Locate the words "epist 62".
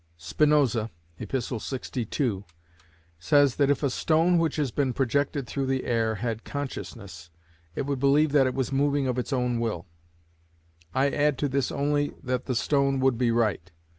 1.19-2.43